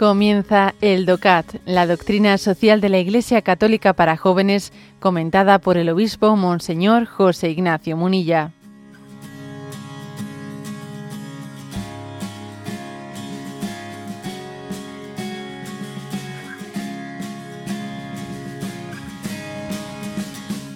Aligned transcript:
Comienza 0.00 0.74
el 0.80 1.04
DOCAT, 1.04 1.56
la 1.66 1.86
doctrina 1.86 2.38
social 2.38 2.80
de 2.80 2.88
la 2.88 2.96
Iglesia 2.96 3.42
Católica 3.42 3.92
para 3.92 4.16
jóvenes, 4.16 4.72
comentada 4.98 5.58
por 5.58 5.76
el 5.76 5.90
obispo 5.90 6.36
Monseñor 6.36 7.04
José 7.04 7.50
Ignacio 7.50 7.98
Munilla. 7.98 8.50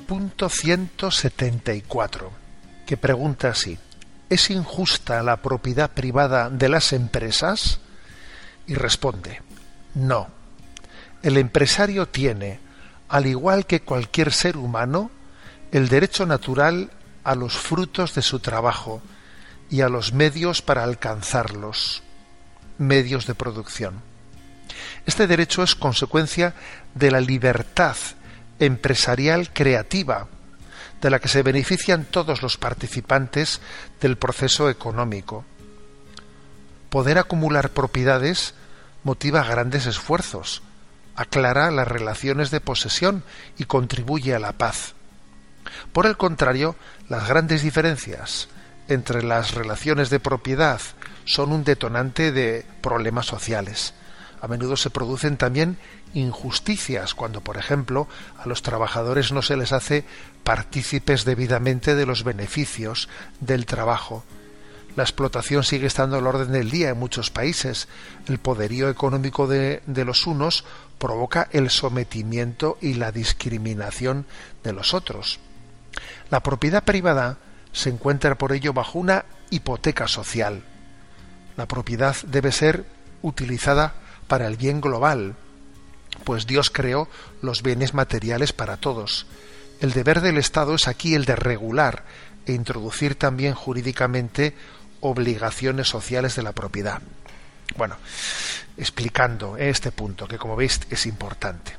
Punto 0.06 0.50
174, 0.50 2.30
que 2.84 2.98
pregunta 2.98 3.48
así, 3.48 3.78
¿es 4.28 4.50
injusta 4.50 5.22
la 5.22 5.38
propiedad 5.38 5.90
privada 5.92 6.50
de 6.50 6.68
las 6.68 6.92
empresas? 6.92 7.80
Y 8.66 8.74
responde, 8.74 9.42
no. 9.94 10.28
El 11.22 11.36
empresario 11.36 12.06
tiene, 12.06 12.60
al 13.08 13.26
igual 13.26 13.66
que 13.66 13.82
cualquier 13.82 14.32
ser 14.32 14.56
humano, 14.56 15.10
el 15.72 15.88
derecho 15.88 16.26
natural 16.26 16.90
a 17.24 17.34
los 17.34 17.54
frutos 17.54 18.14
de 18.14 18.22
su 18.22 18.40
trabajo 18.40 19.02
y 19.70 19.80
a 19.80 19.88
los 19.88 20.12
medios 20.12 20.62
para 20.62 20.84
alcanzarlos, 20.84 22.02
medios 22.78 23.26
de 23.26 23.34
producción. 23.34 24.02
Este 25.06 25.26
derecho 25.26 25.62
es 25.62 25.74
consecuencia 25.74 26.54
de 26.94 27.10
la 27.10 27.20
libertad 27.20 27.96
empresarial 28.58 29.52
creativa, 29.52 30.28
de 31.00 31.10
la 31.10 31.18
que 31.18 31.28
se 31.28 31.42
benefician 31.42 32.04
todos 32.04 32.42
los 32.42 32.56
participantes 32.56 33.60
del 34.00 34.16
proceso 34.16 34.70
económico 34.70 35.44
poder 36.94 37.18
acumular 37.18 37.70
propiedades 37.70 38.54
motiva 39.02 39.42
grandes 39.42 39.86
esfuerzos, 39.86 40.62
aclara 41.16 41.72
las 41.72 41.88
relaciones 41.88 42.52
de 42.52 42.60
posesión 42.60 43.24
y 43.58 43.64
contribuye 43.64 44.32
a 44.32 44.38
la 44.38 44.52
paz. 44.52 44.94
Por 45.92 46.06
el 46.06 46.16
contrario, 46.16 46.76
las 47.08 47.26
grandes 47.26 47.64
diferencias 47.64 48.46
entre 48.86 49.24
las 49.24 49.54
relaciones 49.54 50.08
de 50.08 50.20
propiedad 50.20 50.80
son 51.24 51.50
un 51.50 51.64
detonante 51.64 52.30
de 52.30 52.64
problemas 52.80 53.26
sociales. 53.26 53.92
A 54.40 54.46
menudo 54.46 54.76
se 54.76 54.90
producen 54.90 55.36
también 55.36 55.78
injusticias 56.14 57.16
cuando, 57.16 57.40
por 57.40 57.56
ejemplo, 57.56 58.06
a 58.38 58.46
los 58.46 58.62
trabajadores 58.62 59.32
no 59.32 59.42
se 59.42 59.56
les 59.56 59.72
hace 59.72 60.04
partícipes 60.44 61.24
debidamente 61.24 61.96
de 61.96 62.06
los 62.06 62.22
beneficios 62.22 63.08
del 63.40 63.66
trabajo 63.66 64.22
la 64.96 65.02
explotación 65.02 65.64
sigue 65.64 65.86
estando 65.86 66.16
al 66.16 66.26
orden 66.26 66.52
del 66.52 66.70
día 66.70 66.90
en 66.90 66.98
muchos 66.98 67.30
países. 67.30 67.88
El 68.26 68.38
poderío 68.38 68.88
económico 68.88 69.46
de, 69.46 69.82
los 69.86 70.26
unos 70.26 70.64
provoca 70.98 71.48
el 71.52 71.70
sometimiento 71.70 72.78
y 72.80 72.94
la 72.94 73.10
discriminación 73.10 74.26
de 74.62 74.72
los 74.72 74.94
otros. 74.94 75.40
La 76.30 76.42
propiedad 76.42 76.84
privada 76.84 77.38
se 77.72 77.90
encuentra 77.90 78.36
por 78.36 78.52
ello 78.52 78.72
bajo 78.72 78.98
una 78.98 79.24
hipoteca 79.50 80.06
social. 80.06 80.62
La 81.56 81.66
propiedad 81.66 82.16
debe 82.26 82.52
ser 82.52 82.84
utilizada 83.22 83.94
para 84.28 84.46
el 84.46 84.56
bien 84.56 84.80
global, 84.80 85.34
pues 86.22 86.46
Dios 86.46 86.70
creó 86.70 87.08
los 87.42 87.62
bienes 87.62 87.94
materiales 87.94 88.52
para 88.52 88.76
todos. 88.76 89.26
El 89.80 89.92
deber 89.92 90.20
del 90.20 90.38
Estado 90.38 90.76
es 90.76 90.86
aquí 90.86 91.14
el 91.14 91.24
de 91.24 91.36
regular 91.36 92.04
e 92.46 92.52
introducir 92.52 93.16
también 93.16 93.54
jurídicamente 93.54 94.54
obligaciones 95.04 95.88
sociales 95.88 96.34
de 96.34 96.42
la 96.42 96.52
propiedad. 96.52 97.02
Bueno, 97.76 97.96
explicando 98.76 99.56
este 99.56 99.92
punto, 99.92 100.26
que 100.26 100.38
como 100.38 100.56
veis 100.56 100.80
es 100.88 101.06
importante. 101.06 101.76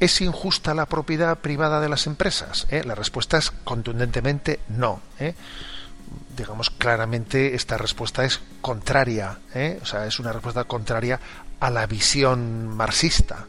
¿Es 0.00 0.20
injusta 0.20 0.74
la 0.74 0.86
propiedad 0.86 1.38
privada 1.38 1.80
de 1.80 1.88
las 1.88 2.06
empresas? 2.06 2.66
¿Eh? 2.70 2.82
La 2.84 2.94
respuesta 2.94 3.36
es 3.36 3.50
contundentemente 3.50 4.60
no. 4.68 5.02
¿eh? 5.20 5.34
Digamos 6.36 6.70
claramente 6.70 7.54
esta 7.54 7.76
respuesta 7.76 8.24
es 8.24 8.40
contraria, 8.60 9.38
¿eh? 9.54 9.78
o 9.82 9.86
sea, 9.86 10.06
es 10.06 10.18
una 10.18 10.32
respuesta 10.32 10.64
contraria 10.64 11.20
a 11.60 11.70
la 11.70 11.86
visión 11.86 12.68
marxista, 12.68 13.46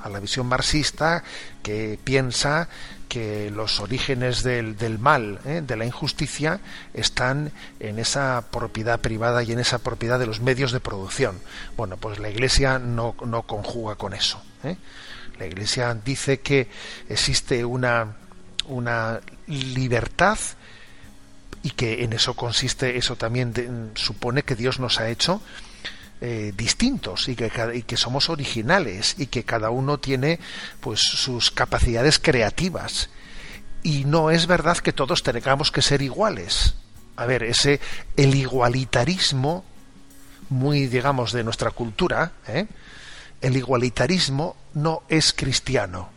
a 0.00 0.08
la 0.08 0.20
visión 0.20 0.46
marxista 0.46 1.22
que 1.62 1.98
piensa 2.02 2.68
que 3.08 3.50
los 3.50 3.80
orígenes 3.80 4.42
del, 4.42 4.76
del 4.76 4.98
mal, 4.98 5.40
¿eh? 5.46 5.62
de 5.66 5.76
la 5.76 5.84
injusticia, 5.84 6.60
están 6.94 7.52
en 7.80 7.98
esa 7.98 8.44
propiedad 8.50 9.00
privada 9.00 9.42
y 9.42 9.52
en 9.52 9.58
esa 9.58 9.78
propiedad 9.78 10.18
de 10.18 10.26
los 10.26 10.40
medios 10.40 10.72
de 10.72 10.80
producción. 10.80 11.40
Bueno, 11.76 11.96
pues 11.96 12.18
la 12.18 12.28
Iglesia 12.28 12.78
no, 12.78 13.14
no 13.24 13.42
conjuga 13.42 13.96
con 13.96 14.12
eso. 14.12 14.42
¿eh? 14.62 14.76
La 15.38 15.46
Iglesia 15.46 15.96
dice 16.04 16.40
que 16.40 16.68
existe 17.08 17.64
una, 17.64 18.16
una 18.66 19.20
libertad 19.46 20.38
y 21.62 21.70
que 21.70 22.04
en 22.04 22.12
eso 22.12 22.34
consiste, 22.34 22.96
eso 22.98 23.16
también 23.16 23.92
supone 23.94 24.42
que 24.42 24.54
Dios 24.54 24.78
nos 24.78 25.00
ha 25.00 25.08
hecho 25.08 25.40
eh, 26.20 26.52
distintos 26.56 27.28
y 27.28 27.36
que, 27.36 27.50
y 27.74 27.82
que 27.82 27.96
somos 27.96 28.28
originales 28.28 29.14
y 29.18 29.26
que 29.26 29.44
cada 29.44 29.70
uno 29.70 29.98
tiene 29.98 30.40
pues 30.80 31.00
sus 31.00 31.50
capacidades 31.50 32.18
creativas 32.18 33.10
y 33.82 34.04
no 34.04 34.30
es 34.30 34.46
verdad 34.46 34.78
que 34.78 34.92
todos 34.92 35.22
tengamos 35.22 35.70
que 35.70 35.82
ser 35.82 36.02
iguales 36.02 36.74
a 37.16 37.24
ver 37.26 37.44
ese 37.44 37.80
el 38.16 38.34
igualitarismo 38.34 39.64
muy 40.48 40.88
digamos 40.88 41.32
de 41.32 41.44
nuestra 41.44 41.70
cultura 41.70 42.32
¿eh? 42.48 42.66
el 43.40 43.56
igualitarismo 43.56 44.56
no 44.74 45.02
es 45.08 45.32
cristiano 45.32 46.10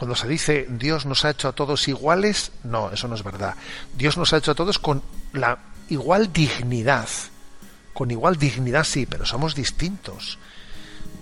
cuando 0.00 0.16
se 0.16 0.28
dice 0.28 0.66
Dios 0.70 1.04
nos 1.04 1.26
ha 1.26 1.30
hecho 1.30 1.46
a 1.46 1.52
todos 1.52 1.86
iguales, 1.86 2.52
no, 2.64 2.90
eso 2.90 3.06
no 3.06 3.14
es 3.14 3.22
verdad. 3.22 3.54
Dios 3.98 4.16
nos 4.16 4.32
ha 4.32 4.38
hecho 4.38 4.52
a 4.52 4.54
todos 4.54 4.78
con 4.78 5.02
la 5.34 5.58
igual 5.90 6.32
dignidad 6.32 7.06
con 8.00 8.10
igual 8.10 8.38
dignidad 8.38 8.84
sí, 8.84 9.04
pero 9.04 9.26
somos 9.26 9.54
distintos. 9.54 10.38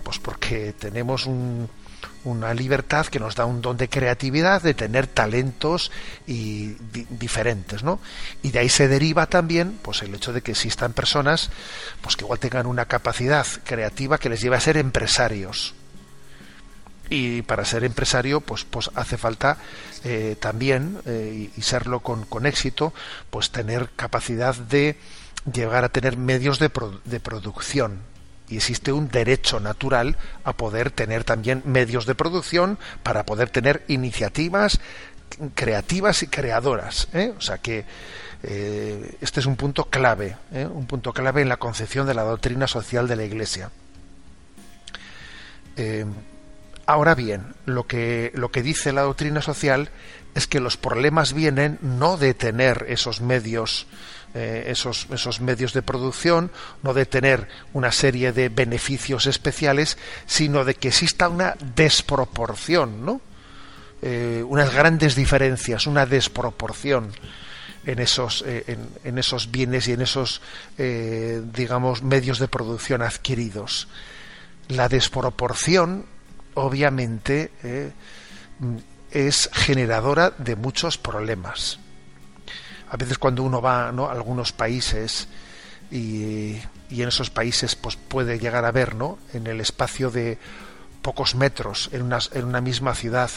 Pues 0.01 0.17
porque 0.17 0.71
tenemos 0.71 1.27
una 2.23 2.53
libertad 2.53 3.05
que 3.07 3.19
nos 3.19 3.35
da 3.35 3.43
un 3.43 3.61
don 3.61 3.75
de 3.75 3.89
creatividad, 3.89 4.61
de 4.61 4.73
tener 4.73 5.05
talentos 5.05 5.91
y 6.25 6.77
diferentes, 7.19 7.83
¿no? 7.83 7.99
Y 8.43 8.51
de 8.51 8.59
ahí 8.59 8.69
se 8.69 8.87
deriva 8.87 9.25
también, 9.25 9.77
pues 9.81 10.03
el 10.03 10.15
hecho 10.15 10.31
de 10.31 10.41
que 10.41 10.51
existan 10.51 10.93
personas, 10.93 11.49
pues 11.99 12.15
que 12.15 12.23
igual 12.23 12.39
tengan 12.39 12.65
una 12.65 12.85
capacidad 12.85 13.45
creativa 13.65 14.17
que 14.17 14.29
les 14.29 14.39
lleve 14.39 14.55
a 14.55 14.61
ser 14.61 14.77
empresarios. 14.77 15.73
Y 17.09 17.41
para 17.41 17.65
ser 17.65 17.83
empresario, 17.83 18.39
pues, 18.39 18.63
pues 18.63 18.89
hace 18.95 19.17
falta 19.17 19.57
eh, 20.05 20.37
también, 20.39 21.01
eh, 21.05 21.49
y, 21.57 21.61
serlo 21.61 21.99
con, 21.99 22.23
con 22.23 22.45
éxito, 22.45 22.93
pues 23.31 23.49
tener 23.49 23.89
capacidad 23.97 24.55
de 24.55 24.95
llegar 25.51 25.83
a 25.83 25.89
tener 25.89 26.17
medios 26.17 26.59
de, 26.59 26.69
producción 26.69 27.99
y 28.47 28.57
existe 28.57 28.91
un 28.91 29.09
derecho 29.09 29.59
natural 29.59 30.17
a 30.43 30.53
poder 30.53 30.91
tener 30.91 31.23
también 31.23 31.61
medios 31.65 32.05
de 32.05 32.15
producción 32.15 32.79
para 33.03 33.25
poder 33.25 33.49
tener 33.49 33.83
iniciativas 33.87 34.79
creativas 35.53 36.23
y 36.23 36.27
creadoras. 36.27 37.07
¿eh? 37.13 37.33
O 37.37 37.41
sea 37.41 37.59
que 37.59 37.85
eh, 38.41 39.15
este 39.21 39.39
es 39.39 39.45
un 39.45 39.55
punto 39.55 39.85
clave, 39.85 40.35
¿eh? 40.51 40.65
un 40.65 40.87
punto 40.87 41.13
clave 41.13 41.41
en 41.41 41.49
la 41.49 41.57
concepción 41.57 42.07
de 42.07 42.15
la 42.15 42.23
doctrina 42.23 42.67
social 42.67 43.07
de 43.07 43.15
la 43.15 43.23
Iglesia. 43.23 43.71
ahora 46.85 47.15
bien, 47.15 47.53
lo 47.65 47.85
que, 47.85 48.31
lo 48.33 48.49
que 48.51 48.63
dice 48.63 48.91
la 48.91 49.03
doctrina 49.03 49.41
social 49.41 49.89
es 50.35 50.47
que 50.47 50.59
los 50.59 50.77
problemas 50.77 51.33
vienen 51.33 51.79
no 51.81 52.17
de 52.17 52.33
tener 52.33 52.85
esos 52.89 53.21
medios 53.21 53.87
eh, 54.35 54.65
esos, 54.67 55.07
esos 55.11 55.41
medios 55.41 55.73
de 55.73 55.81
producción, 55.81 56.51
no 56.83 56.93
de 56.93 57.07
tener 57.07 57.47
una 57.73 57.91
serie 57.91 58.31
de 58.31 58.49
beneficios 58.49 59.25
especiales, 59.25 59.97
sino 60.27 60.65
de 60.65 60.75
que 60.75 60.89
exista 60.89 61.29
una 61.29 61.55
desproporción, 61.75 63.03
¿no? 63.03 63.21
Eh, 64.03 64.43
unas 64.47 64.71
grandes 64.71 65.15
diferencias, 65.15 65.87
una 65.87 66.05
desproporción 66.05 67.11
en 67.87 67.97
esos, 67.97 68.43
eh, 68.45 68.77
en, 69.03 69.17
esos 69.17 69.49
bienes 69.49 69.87
y 69.87 69.93
en 69.93 70.01
esos, 70.01 70.43
digamos, 70.77 72.03
medios 72.03 72.37
de 72.37 72.47
producción 72.47 73.01
adquiridos. 73.01 73.87
La 74.67 74.89
desproporción, 74.89 76.05
obviamente, 76.53 77.49
es 79.11 79.49
generadora 79.53 80.31
de 80.37 80.55
muchos 80.55 80.97
problemas 80.97 81.79
a 82.89 82.97
veces 82.97 83.17
cuando 83.17 83.43
uno 83.43 83.61
va 83.61 83.91
¿no? 83.91 84.07
a 84.07 84.11
algunos 84.11 84.51
países 84.51 85.27
y, 85.91 86.57
y, 86.89 87.01
en 87.01 87.07
esos 87.07 87.29
países 87.29 87.75
pues 87.75 87.95
puede 87.95 88.39
llegar 88.39 88.65
a 88.65 88.71
ver 88.71 88.95
¿no? 88.95 89.19
en 89.33 89.47
el 89.47 89.61
espacio 89.61 90.11
de 90.11 90.37
pocos 91.01 91.35
metros 91.35 91.89
en 91.93 92.01
una, 92.01 92.19
en 92.33 92.45
una 92.45 92.61
misma 92.61 92.93
ciudad 92.95 93.29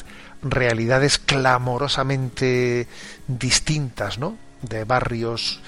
realidades 0.42 1.18
clamorosamente 1.18 2.88
distintas 3.28 4.18
¿no? 4.18 4.36
De 4.62 4.84
barrios 4.84 5.60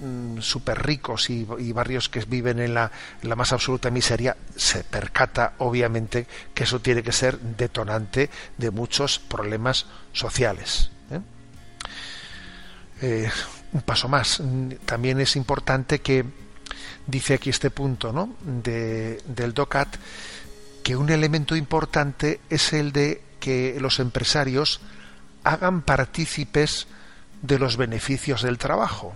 mm, 0.00 0.40
súper 0.40 0.84
ricos 0.86 1.30
y, 1.30 1.44
barrios 1.72 2.08
que 2.08 2.20
viven 2.20 2.60
en 2.60 2.74
la, 2.74 2.90
más 3.36 3.52
absoluta 3.52 3.90
miseria, 3.90 4.36
se 4.56 4.84
percata 4.84 5.54
obviamente 5.58 6.26
que 6.54 6.64
eso 6.64 6.80
tiene 6.80 7.02
que 7.02 7.12
ser 7.12 7.38
detonante 7.38 8.30
de 8.56 8.70
muchos 8.70 9.18
problemas 9.18 9.86
sociales. 10.12 10.90
¿eh? 11.10 11.20
Eh, 13.02 13.30
un 13.72 13.82
paso 13.82 14.08
más, 14.08 14.40
también 14.84 15.20
es 15.20 15.34
importante 15.34 16.00
que 16.00 16.24
dice 17.06 17.34
aquí 17.34 17.50
este 17.50 17.70
punto 17.70 18.12
¿no? 18.12 18.36
de, 18.40 19.20
del 19.26 19.52
DOCAT 19.52 19.96
que 20.82 20.96
un 20.96 21.10
elemento 21.10 21.56
importante 21.56 22.40
es 22.50 22.72
el 22.72 22.92
de 22.92 23.22
que 23.40 23.76
los 23.80 24.00
empresarios 24.00 24.80
hagan 25.42 25.82
partícipes 25.82 26.86
de 27.44 27.58
los 27.58 27.76
beneficios 27.76 28.42
del 28.42 28.58
trabajo. 28.58 29.14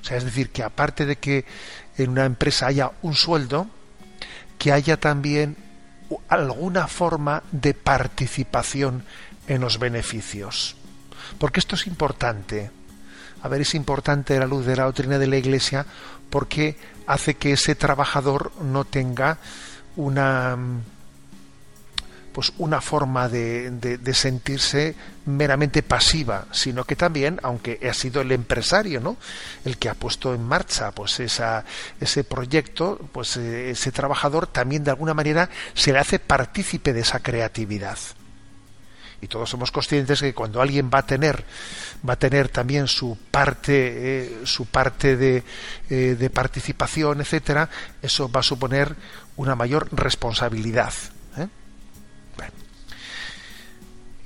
O 0.00 0.04
sea, 0.04 0.16
es 0.16 0.24
decir, 0.24 0.50
que 0.50 0.62
aparte 0.62 1.06
de 1.06 1.16
que 1.16 1.44
en 1.96 2.10
una 2.10 2.26
empresa 2.26 2.66
haya 2.66 2.92
un 3.02 3.14
sueldo, 3.14 3.66
que 4.58 4.72
haya 4.72 4.98
también 4.98 5.56
alguna 6.28 6.86
forma 6.86 7.42
de 7.50 7.74
participación 7.74 9.04
en 9.48 9.60
los 9.60 9.78
beneficios. 9.78 10.76
Porque 11.38 11.60
esto 11.60 11.74
es 11.74 11.86
importante. 11.86 12.70
A 13.42 13.48
ver, 13.48 13.62
es 13.62 13.74
importante 13.74 14.38
la 14.38 14.46
luz 14.46 14.66
de 14.66 14.76
la 14.76 14.84
doctrina 14.84 15.18
de 15.18 15.26
la 15.26 15.36
Iglesia 15.36 15.86
porque 16.30 16.76
hace 17.06 17.34
que 17.34 17.52
ese 17.52 17.74
trabajador 17.74 18.52
no 18.60 18.84
tenga 18.84 19.38
una 19.96 20.56
pues 22.36 22.52
una 22.58 22.82
forma 22.82 23.30
de, 23.30 23.70
de, 23.70 24.12
sentirse 24.14 24.94
meramente 25.24 25.82
pasiva, 25.82 26.44
sino 26.52 26.84
que 26.84 26.94
también, 26.94 27.40
aunque 27.42 27.80
ha 27.88 27.94
sido 27.94 28.20
el 28.20 28.30
empresario, 28.30 29.00
¿no? 29.00 29.16
el 29.64 29.78
que 29.78 29.88
ha 29.88 29.94
puesto 29.94 30.34
en 30.34 30.44
marcha 30.44 30.90
pues 30.90 31.18
esa, 31.20 31.64
ese 31.98 32.24
proyecto, 32.24 33.00
pues 33.10 33.38
eh, 33.38 33.70
ese 33.70 33.90
trabajador 33.90 34.48
también 34.48 34.84
de 34.84 34.90
alguna 34.90 35.14
manera 35.14 35.48
se 35.72 35.94
le 35.94 35.98
hace 35.98 36.18
partícipe 36.18 36.92
de 36.92 37.00
esa 37.00 37.20
creatividad. 37.20 37.96
Y 39.22 39.28
todos 39.28 39.48
somos 39.48 39.72
conscientes 39.72 40.20
que 40.20 40.34
cuando 40.34 40.60
alguien 40.60 40.90
va 40.92 40.98
a 40.98 41.06
tener 41.06 41.42
va 42.06 42.12
a 42.12 42.18
tener 42.18 42.50
también 42.50 42.86
su 42.86 43.16
parte 43.30 43.72
eh, 43.72 44.40
su 44.44 44.66
parte 44.66 45.16
de, 45.16 45.42
eh, 45.88 46.16
de 46.18 46.28
participación, 46.28 47.22
etcétera, 47.22 47.70
eso 48.02 48.30
va 48.30 48.40
a 48.40 48.42
suponer 48.42 48.94
una 49.36 49.54
mayor 49.54 49.88
responsabilidad 49.90 50.92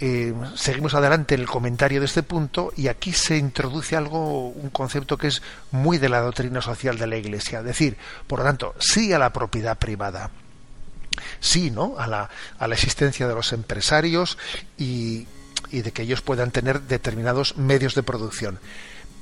Eh, 0.02 0.32
seguimos 0.54 0.94
adelante 0.94 1.34
en 1.34 1.42
el 1.42 1.46
comentario 1.46 2.00
de 2.00 2.06
este 2.06 2.22
punto 2.22 2.72
y 2.74 2.88
aquí 2.88 3.12
se 3.12 3.36
introduce 3.36 3.96
algo, 3.96 4.48
un 4.48 4.70
concepto 4.70 5.18
que 5.18 5.26
es 5.26 5.42
muy 5.72 5.98
de 5.98 6.08
la 6.08 6.22
doctrina 6.22 6.62
social 6.62 6.96
de 6.96 7.06
la 7.06 7.18
Iglesia. 7.18 7.58
Es 7.58 7.66
decir, 7.66 7.98
por 8.26 8.38
lo 8.38 8.46
tanto, 8.46 8.74
sí 8.78 9.12
a 9.12 9.18
la 9.18 9.30
propiedad 9.30 9.76
privada, 9.76 10.30
sí, 11.38 11.70
¿no? 11.70 11.96
A 11.98 12.06
la, 12.06 12.30
a 12.58 12.66
la 12.66 12.74
existencia 12.74 13.28
de 13.28 13.34
los 13.34 13.52
empresarios 13.52 14.38
y, 14.78 15.26
de 15.70 15.92
que 15.92 16.02
ellos 16.02 16.22
puedan 16.22 16.50
tener 16.50 16.80
determinados 16.80 17.58
medios 17.58 17.94
de 17.94 18.02
producción. 18.02 18.58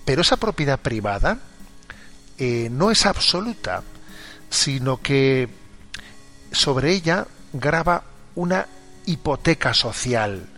Pero 0.05 0.23
esa 0.23 0.37
propiedad 0.37 0.79
privada 0.79 1.39
eh, 2.39 2.69
no 2.71 2.93
es 2.93 3.05
absoluta, 3.05 3.83
sino 4.49 5.03
que 5.03 5.49
sobre 6.53 6.93
ella 6.93 7.27
graba 7.53 8.05
una 8.37 8.69
hipoteca 9.07 9.75
social 9.75 10.49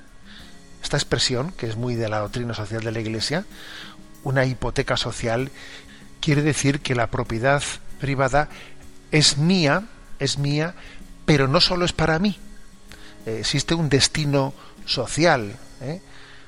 esta 0.83 0.97
expresión, 0.97 1.53
que 1.53 1.67
es 1.67 1.77
muy 1.77 1.95
de 1.95 2.09
la 2.09 2.21
doctrina 2.21 2.55
social 2.55 2.83
de 2.83 2.93
la 2.93 3.01
Iglesia, 3.01 3.45
una 4.23 4.45
hipoteca 4.45 4.97
social, 4.97 5.51
quiere 6.21 6.43
decir 6.43 6.81
que 6.81 6.95
la 6.95 7.09
propiedad 7.09 7.63
privada 8.01 8.49
es 9.11 9.39
mía, 9.39 9.85
es 10.19 10.39
mía, 10.39 10.75
pero 11.27 11.49
no 11.49 11.61
solo 11.61 11.85
es 11.85 11.93
para 11.93 12.19
mí. 12.19 12.39
Eh, 13.27 13.39
existe 13.41 13.75
un 13.75 13.89
destino 13.89 14.55
social, 14.87 15.57
¿eh? 15.81 16.01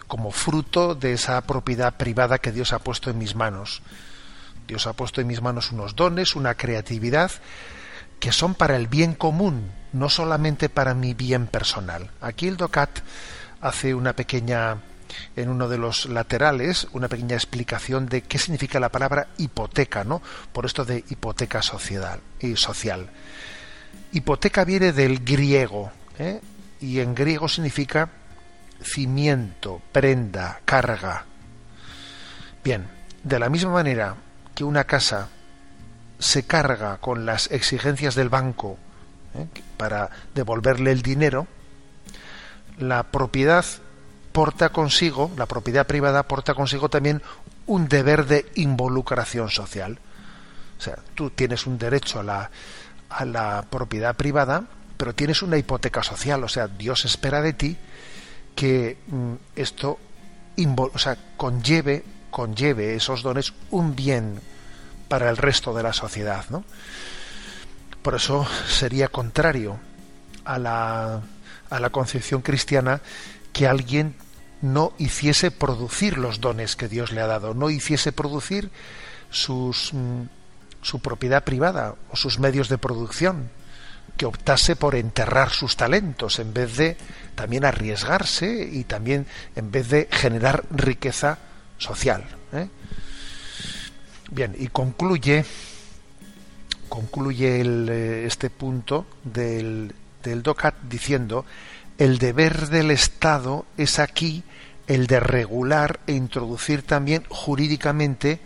como 0.06 0.30
fruto 0.30 0.94
de 0.94 1.14
esa 1.14 1.40
propiedad 1.42 1.96
privada 1.96 2.38
que 2.38 2.52
Dios 2.52 2.72
ha 2.72 2.78
puesto 2.80 3.10
en 3.10 3.18
mis 3.18 3.34
manos. 3.34 3.82
Dios 4.66 4.86
ha 4.86 4.92
puesto 4.92 5.20
en 5.20 5.26
mis 5.26 5.42
manos 5.42 5.72
unos 5.72 5.96
dones, 5.96 6.36
una 6.36 6.54
creatividad, 6.54 7.30
que 8.20 8.32
son 8.32 8.54
para 8.54 8.76
el 8.76 8.86
bien 8.86 9.14
común, 9.14 9.70
no 9.92 10.08
solamente 10.08 10.68
para 10.68 10.94
mi 10.94 11.14
bien 11.14 11.46
personal. 11.46 12.10
Aquí 12.20 12.46
el 12.46 12.56
DOCAT 12.56 13.00
hace 13.62 13.94
una 13.94 14.12
pequeña 14.12 14.78
en 15.36 15.48
uno 15.48 15.68
de 15.68 15.78
los 15.78 16.06
laterales 16.06 16.88
una 16.92 17.08
pequeña 17.08 17.36
explicación 17.36 18.06
de 18.06 18.22
qué 18.22 18.38
significa 18.38 18.80
la 18.80 18.90
palabra 18.90 19.28
hipoteca, 19.38 20.04
¿no? 20.04 20.22
Por 20.52 20.66
esto 20.66 20.84
de 20.84 21.04
hipoteca 21.08 21.62
social 21.62 22.20
y 22.40 22.56
social. 22.56 23.08
Hipoteca 24.12 24.64
viene 24.64 24.92
del 24.92 25.24
griego, 25.24 25.90
¿eh? 26.18 26.40
y 26.80 27.00
en 27.00 27.14
griego 27.14 27.48
significa 27.48 28.10
cimiento, 28.82 29.80
prenda, 29.92 30.60
carga. 30.64 31.24
Bien, 32.64 32.86
de 33.22 33.38
la 33.38 33.48
misma 33.48 33.72
manera 33.72 34.16
que 34.54 34.64
una 34.64 34.84
casa 34.84 35.28
se 36.18 36.44
carga 36.44 36.98
con 36.98 37.24
las 37.24 37.50
exigencias 37.50 38.14
del 38.14 38.28
banco 38.28 38.78
¿eh? 39.34 39.46
para 39.76 40.10
devolverle 40.34 40.92
el 40.92 41.02
dinero, 41.02 41.46
la 42.82 43.04
propiedad 43.04 43.64
porta 44.32 44.70
consigo, 44.70 45.30
la 45.36 45.46
propiedad 45.46 45.86
privada 45.86 46.22
porta 46.24 46.54
consigo 46.54 46.88
también 46.88 47.22
un 47.66 47.88
deber 47.88 48.26
de 48.26 48.50
involucración 48.54 49.50
social. 49.50 49.98
O 50.78 50.82
sea, 50.82 50.98
tú 51.14 51.30
tienes 51.30 51.66
un 51.66 51.78
derecho 51.78 52.20
a 52.20 52.22
la, 52.22 52.50
a 53.08 53.24
la 53.24 53.64
propiedad 53.70 54.16
privada, 54.16 54.64
pero 54.96 55.14
tienes 55.14 55.42
una 55.42 55.58
hipoteca 55.58 56.02
social. 56.02 56.42
O 56.44 56.48
sea, 56.48 56.66
Dios 56.66 57.04
espera 57.04 57.40
de 57.40 57.52
ti 57.52 57.76
que 58.54 58.98
mm, 59.06 59.34
esto 59.56 59.98
conlleve, 61.36 62.04
conlleve 62.30 62.94
esos 62.94 63.22
dones 63.22 63.52
un 63.70 63.94
bien 63.94 64.40
para 65.08 65.30
el 65.30 65.36
resto 65.36 65.74
de 65.74 65.82
la 65.82 65.92
sociedad. 65.92 66.44
¿no? 66.50 66.64
Por 68.02 68.14
eso 68.14 68.46
sería 68.66 69.08
contrario 69.08 69.78
a 70.44 70.58
la 70.58 71.20
a 71.72 71.80
la 71.80 71.90
concepción 71.90 72.42
cristiana 72.42 73.00
que 73.52 73.66
alguien 73.66 74.14
no 74.60 74.92
hiciese 74.98 75.50
producir 75.50 76.18
los 76.18 76.40
dones 76.40 76.76
que 76.76 76.88
Dios 76.88 77.12
le 77.12 77.20
ha 77.20 77.26
dado, 77.26 77.54
no 77.54 77.70
hiciese 77.70 78.12
producir 78.12 78.70
sus, 79.30 79.92
mm, 79.92 80.22
su 80.82 81.00
propiedad 81.00 81.42
privada 81.42 81.96
o 82.10 82.16
sus 82.16 82.38
medios 82.38 82.68
de 82.68 82.78
producción, 82.78 83.50
que 84.16 84.26
optase 84.26 84.76
por 84.76 84.94
enterrar 84.94 85.50
sus 85.50 85.76
talentos 85.76 86.38
en 86.38 86.52
vez 86.52 86.76
de 86.76 86.96
también 87.34 87.64
arriesgarse 87.64 88.68
y 88.70 88.84
también 88.84 89.26
en 89.56 89.70
vez 89.70 89.88
de 89.88 90.08
generar 90.10 90.64
riqueza 90.70 91.38
social. 91.78 92.24
¿eh? 92.52 92.68
Bien, 94.30 94.54
y 94.58 94.68
concluye 94.68 95.44
concluye 96.88 97.62
eh, 97.62 98.26
este 98.26 98.50
punto 98.50 99.06
del, 99.24 99.94
del 100.22 100.42
DOCAT 100.42 100.74
diciendo 100.88 101.44
el 101.98 102.18
deber 102.18 102.68
del 102.68 102.90
Estado 102.90 103.66
es 103.76 103.98
aquí 103.98 104.42
el 104.86 105.06
de 105.06 105.20
regular 105.20 106.00
e 106.06 106.12
introducir 106.12 106.82
también 106.82 107.24
jurídicamente 107.28 108.40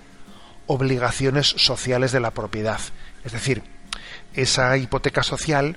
obligaciones 0.67 1.47
sociales 1.47 2.13
de 2.13 2.21
la 2.21 2.33
propiedad. 2.33 2.81
Es 3.25 3.33
decir, 3.33 3.63
esa 4.35 4.77
hipoteca 4.77 5.23
social 5.23 5.77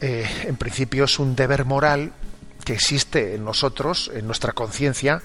eh, 0.00 0.26
en 0.44 0.56
principio 0.56 1.04
es 1.04 1.18
un 1.18 1.36
deber 1.36 1.64
moral 1.64 2.12
que 2.64 2.72
existe 2.72 3.34
en 3.34 3.44
nosotros, 3.44 4.10
en 4.14 4.26
nuestra 4.26 4.52
conciencia, 4.52 5.22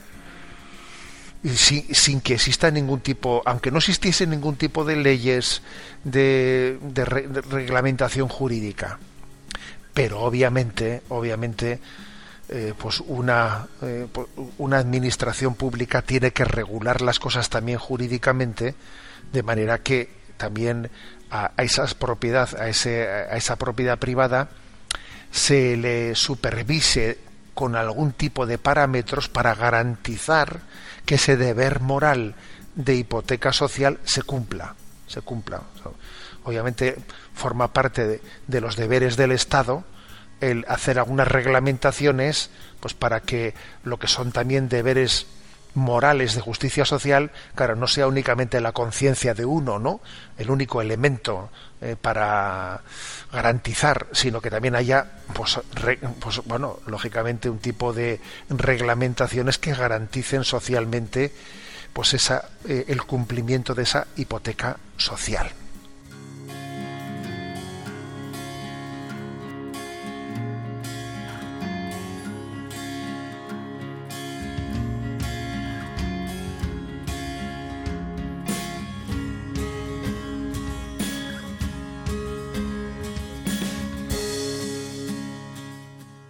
sin, 1.56 1.96
sin, 1.96 2.20
que 2.20 2.34
exista 2.34 2.70
ningún 2.70 3.00
tipo, 3.00 3.42
aunque 3.46 3.72
no 3.72 3.78
existiese 3.78 4.28
ningún 4.28 4.58
tipo 4.58 4.84
de 4.84 4.98
leyes 4.98 5.62
de 6.04 6.78
reglamentación 7.50 8.28
jurídica 8.28 9.00
pero 10.00 10.22
obviamente, 10.22 11.02
obviamente, 11.10 11.78
eh, 12.48 12.74
pues 12.78 13.02
una, 13.06 13.68
eh, 13.82 14.08
una 14.58 14.78
administración 14.78 15.56
pública 15.56 16.04
tiene 16.04 16.32
que 16.32 16.46
regular 16.46 17.02
las 17.02 17.20
cosas 17.20 17.50
también 17.50 17.80
jurídicamente, 17.80 18.76
de 19.34 19.44
manera 19.44 19.80
que 19.80 20.10
también 20.38 20.90
a, 21.30 21.52
esas 21.58 21.96
propiedad, 21.96 22.48
a, 22.58 22.70
ese, 22.70 23.10
a 23.10 23.36
esa 23.36 23.58
propiedad 23.58 24.00
privada 24.00 24.48
se 25.32 25.76
le 25.76 26.16
supervise 26.16 27.18
con 27.54 27.76
algún 27.76 28.14
tipo 28.14 28.46
de 28.46 28.58
parámetros 28.58 29.28
para 29.28 29.54
garantizar 29.54 30.62
que 31.06 31.16
ese 31.16 31.36
deber 31.36 31.82
moral 31.82 32.36
de 32.74 32.96
hipoteca 32.96 33.52
social 33.52 34.00
se 34.06 34.22
cumpla, 34.22 34.76
se 35.08 35.20
cumpla 35.20 35.62
obviamente 36.50 36.98
forma 37.34 37.74
parte 37.74 38.22
de, 38.48 38.62
los 38.62 38.76
deberes 38.76 39.18
del 39.18 39.32
Estado 39.32 39.84
el 40.42 40.66
hacer 40.68 41.00
algunas 41.00 41.28
reglamentaciones 41.28 42.50
pues 42.80 42.94
para 42.94 43.22
que 43.22 43.54
lo 43.84 43.98
que 43.98 44.08
son 44.08 44.32
también 44.32 44.70
deberes 44.70 45.28
morales 45.76 46.34
de 46.34 46.42
justicia 46.42 46.86
social, 46.86 47.32
claro, 47.56 47.76
no 47.76 47.88
sea 47.88 48.08
únicamente 48.08 48.60
la 48.60 48.72
conciencia 48.72 49.34
de 49.34 49.46
uno, 49.46 49.80
¿no? 49.80 50.02
El 50.38 50.50
único 50.50 50.82
elemento 50.82 51.50
eh, 51.82 51.96
para 52.00 52.82
garantizar, 53.32 54.08
sino 54.12 54.42
que 54.42 54.50
también 54.50 54.76
haya, 54.76 55.06
pues, 55.34 55.60
pues, 56.20 56.42
bueno, 56.46 56.80
lógicamente 56.88 57.50
un 57.50 57.60
tipo 57.60 57.94
de 57.94 58.20
reglamentaciones 58.50 59.60
que 59.60 59.74
garanticen 59.74 60.44
socialmente, 60.44 61.32
pues 61.94 62.14
esa, 62.14 62.50
eh, 62.68 62.86
el 62.88 63.04
cumplimiento 63.04 63.76
de 63.76 63.84
esa 63.84 64.08
hipoteca 64.16 64.78
social. 64.98 65.52